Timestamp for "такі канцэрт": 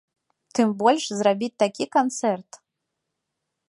1.67-2.51